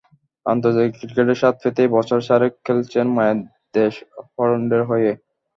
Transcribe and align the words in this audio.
আন্তর্জাতিক 0.45 0.93
ক্রিকেটের 0.99 1.39
স্বাদ 1.41 1.55
পেতেই 1.61 1.89
বছর 1.95 2.19
চারেক 2.27 2.53
খেলছেন 2.65 3.05
মায়ের 3.15 3.39
দেশ 3.73 3.93
হল্যান্ডের 4.31 4.83
হয়ে। 4.89 5.11